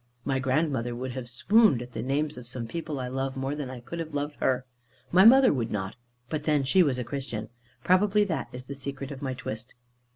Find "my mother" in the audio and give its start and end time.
5.11-5.53